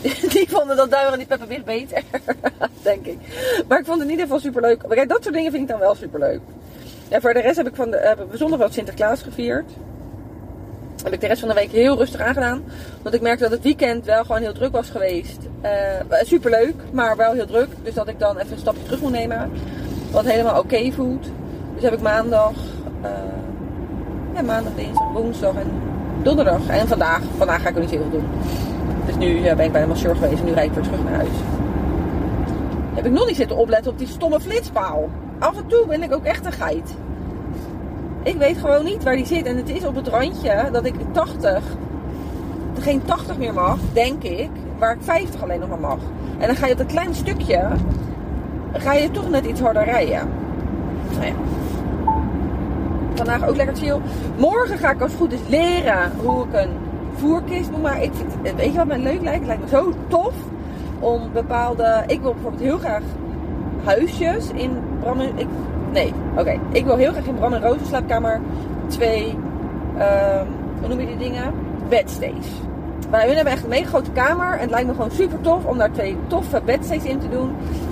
[0.34, 2.02] Die vonden dat duimen en die peppermint beter,
[2.82, 3.18] denk ik.
[3.68, 4.84] Maar ik vond het in ieder geval super leuk.
[4.88, 6.39] Kijk, dat soort dingen vind ik dan wel super leuk.
[7.08, 9.72] Ja, voor de rest heb ik van de, hebben we zondag wel Sinterklaas gevierd.
[11.04, 12.63] Heb ik de rest van de week heel rustig aangedaan.
[13.02, 15.38] Want ik merkte dat het weekend wel gewoon heel druk was geweest.
[15.42, 17.68] super superleuk, maar wel heel druk.
[17.84, 19.52] Dus dat ik dan even een stapje terug moet nemen.
[20.12, 21.26] Wat helemaal oké voelt.
[21.74, 22.54] Dus heb ik maandag,
[23.02, 23.10] eh,
[24.34, 25.72] ja, maandag, dinsdag, woensdag en
[26.24, 26.68] donderdag.
[26.68, 27.22] En vandaag.
[27.38, 28.28] Vandaag ga ik ook niet heel veel doen.
[29.06, 31.13] Dus nu ben ik bij de masseur geweest en nu rijd ik weer terug naar
[31.13, 31.30] huis.
[32.94, 35.10] heb ik nog niet zitten opletten op die stomme flitspaal.
[35.39, 36.96] Af en toe ben ik ook echt een geit.
[38.24, 39.46] Ik weet gewoon niet waar die zit.
[39.46, 41.63] En het is op het randje dat ik 80,
[42.80, 44.50] geen 80 meer mag, denk ik.
[44.80, 46.00] Waar ik 50 alleen nog maar mag.
[46.39, 47.68] En dan ga je op dat kleine stukje,
[48.74, 50.30] ga je toch net iets harder rijden.
[51.12, 51.34] Nou ja.
[53.13, 53.98] Vandaag ook lekker chill.
[54.38, 56.70] Morgen ga ik als het goed is leren hoe ik een
[57.15, 58.04] voerkist moet maken.
[58.04, 59.39] Ik vind, weet je wat mij leuk lijkt?
[59.39, 60.34] Het lijkt me zo tof
[60.99, 62.04] om bepaalde...
[62.08, 63.02] Ik wil bijvoorbeeld heel graag
[63.84, 65.38] huisjes in Bram en...
[65.38, 65.47] Ik,
[65.91, 66.60] nee, oké.
[66.71, 68.41] Ik wil heel graag in Bram en Roos slaapkamer
[68.88, 69.38] twee...
[69.97, 70.45] ehm,
[70.80, 71.54] hoe noem je die dingen?
[71.89, 72.47] Bedstays.
[73.10, 74.54] Wij hun hebben echt een mega grote kamer.
[74.54, 77.52] En het lijkt me gewoon super tof om daar twee toffe bedstays in te doen.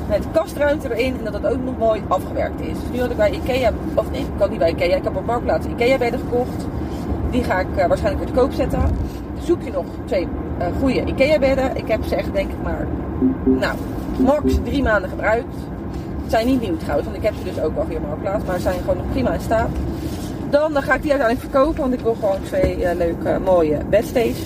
[0.09, 1.17] Met kastruimte erin.
[1.17, 2.67] En dat het ook nog mooi afgewerkt is.
[2.67, 3.71] Dus nu had ik bij Ikea...
[3.93, 4.95] Of nee, ik kan niet bij Ikea.
[4.95, 6.65] Ik heb op Marktplaats Ikea bedden gekocht.
[7.29, 8.79] Die ga ik eh, waarschijnlijk weer te koop zetten.
[9.51, 10.27] Zoek je nog twee
[10.59, 11.77] eh, goede Ikea bedden.
[11.77, 12.87] Ik heb ze echt denk ik maar...
[13.43, 13.77] Nou,
[14.19, 15.55] max drie maanden gebruikt.
[16.21, 17.05] Het zijn niet nieuw trouwens.
[17.07, 18.45] Want ik heb ze dus ook al Marktplaats.
[18.45, 19.69] Maar ze zijn gewoon nog prima in staat.
[20.49, 21.81] Dan, dan ga ik die uiteindelijk verkopen.
[21.81, 24.37] Want ik wil gewoon twee eh, leuke mooie bedstays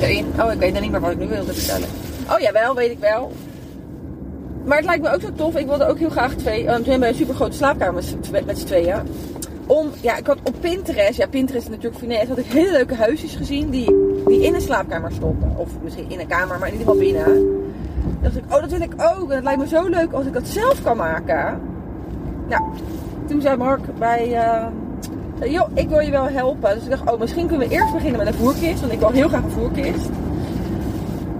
[0.00, 0.26] erin.
[0.40, 1.88] Oh, ik weet nog niet meer wat ik nu wilde vertellen.
[2.32, 3.32] Oh jawel, weet ik wel.
[4.64, 5.56] Maar het lijkt me ook zo tof.
[5.56, 6.64] Ik wilde ook heel graag twee.
[6.64, 8.04] Want we hebben een super grote slaapkamer
[8.44, 8.96] met z'n tweeën.
[9.68, 12.94] Om, ja, ik had op Pinterest, ja, Pinterest is natuurlijk finesse, had ik hele leuke
[12.94, 13.94] huisjes gezien die,
[14.26, 15.54] die in een slaapkamer stonden.
[15.56, 17.24] Of misschien in een kamer, maar in ieder geval binnen.
[17.24, 19.30] Dan dacht ik, oh, dat wil ik ook.
[19.30, 21.60] En het lijkt me zo leuk als ik dat zelf kan maken.
[22.48, 22.62] Nou,
[23.26, 24.34] toen zei Mark bij.
[24.34, 24.66] eh,
[25.52, 26.74] joh, ik wil je wel helpen.
[26.74, 28.80] Dus ik dacht, oh, misschien kunnen we eerst beginnen met een voerkist.
[28.80, 30.08] Want ik wil heel graag een voerkist.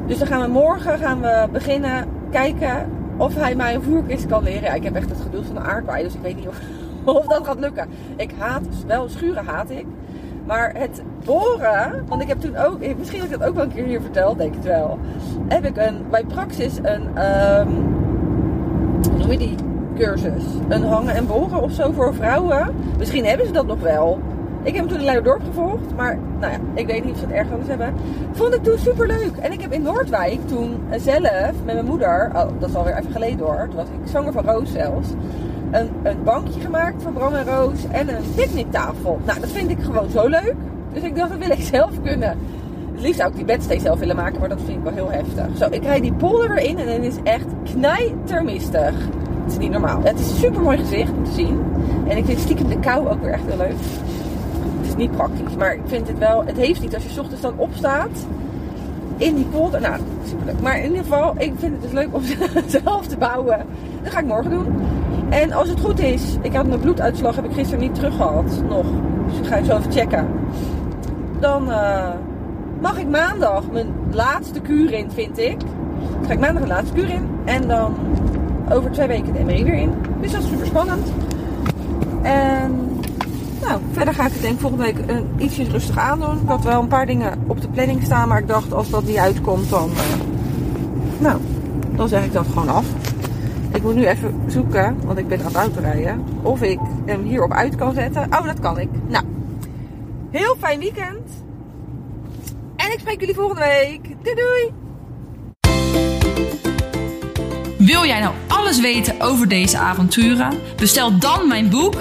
[0.07, 4.43] Dus dan gaan we morgen gaan we beginnen kijken of hij mij een voerkist kan
[4.43, 4.63] leren.
[4.63, 6.57] Ja, ik heb echt het geduld van een aardbei, dus ik weet niet of,
[7.19, 7.89] of dat gaat lukken.
[8.17, 9.87] Ik haat, wel schuren haat ik.
[10.47, 13.75] Maar het boren, want ik heb toen ook, misschien heb ik dat ook wel een
[13.75, 14.99] keer hier verteld, denk ik het wel.
[15.49, 17.69] Heb ik een, bij Praxis een, ehm,
[19.11, 19.55] hoe noem die
[19.97, 20.45] cursus?
[20.69, 22.75] Een hangen en boren of zo voor vrouwen.
[22.99, 24.19] Misschien hebben ze dat nog wel.
[24.63, 27.25] Ik heb hem toen in Leiderdorp gevolgd, maar nou ja, ik weet niet of ze
[27.25, 27.95] het erg anders hebben.
[28.33, 29.37] Vond ik toen super leuk.
[29.37, 33.13] En ik heb in Noordwijk toen zelf met mijn moeder, oh, dat is alweer even
[33.13, 35.09] geleden hoor, toen was ik zwanger van Roos zelfs,
[35.71, 39.21] een, een bankje gemaakt voor Bram en Roos en een picknicktafel.
[39.25, 40.55] Nou, dat vind ik gewoon zo leuk.
[40.93, 42.39] Dus ik dacht, dat wil ik zelf kunnen.
[42.93, 45.11] Het liefst zou ik die bedstee zelf willen maken, maar dat vind ik wel heel
[45.11, 45.57] heftig.
[45.57, 48.95] Zo, ik rijd die polder erin en het is echt knijtermistig.
[49.43, 50.03] Het is niet normaal.
[50.03, 51.61] Het is een super mooi gezicht om te zien.
[52.09, 53.75] En ik vind stiekem de kou ook weer echt heel leuk.
[54.79, 56.45] Het is niet praktisch, maar ik vind het wel.
[56.45, 58.27] Het heeft iets als je ochtends dan opstaat
[59.17, 59.81] in die polder.
[59.81, 60.61] Nou, super leuk.
[60.61, 62.23] Maar in ieder geval, ik vind het dus leuk om
[62.83, 63.67] zelf te bouwen.
[64.03, 64.67] Dat ga ik morgen doen.
[65.29, 68.63] En als het goed is, ik had mijn bloeduitslag heb ik gisteren niet terug gehad
[68.69, 68.87] nog.
[69.29, 70.29] Dus ik ga het zo even checken.
[71.41, 72.09] Dan eh,
[72.81, 75.57] mag ik maandag mijn laatste kuur in, vind ik.
[76.27, 77.29] Ga ik maandag de laatste kuur in.
[77.45, 77.95] En dan
[78.71, 79.93] over twee weken de MRI weer in.
[80.21, 81.13] Dus dat is super spannend.
[82.23, 82.89] En
[83.61, 86.41] nou, verder ga ik het denk ik volgende week een, ietsjes rustig aandoen.
[86.43, 89.05] Ik had wel een paar dingen op de planning staan, maar ik dacht als dat
[89.05, 90.03] niet uitkomt, dan, eh,
[91.19, 91.39] nou,
[91.97, 92.85] dan zeg ik dat gewoon af.
[93.79, 97.53] Ik moet nu even zoeken, want ik ben aan het autorijden, of ik hem hierop
[97.53, 98.23] uit kan zetten.
[98.23, 98.89] Oh, dat kan ik.
[99.09, 99.25] Nou,
[100.31, 101.29] heel fijn weekend.
[102.77, 104.01] En ik spreek jullie volgende week.
[104.23, 104.73] Doei doei!
[107.79, 110.53] Wil jij nou alles weten over deze avonturen?
[110.77, 111.95] Bestel dan mijn boek